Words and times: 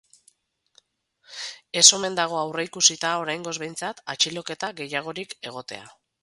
Ez 1.81 1.83
omen 1.97 2.17
dago 2.19 2.39
aurreikusita, 2.45 3.11
oraingoz 3.25 3.53
behintzat, 3.65 4.01
atxiloketa 4.15 4.71
gehiagorik 4.81 5.37
egotea. 5.53 5.87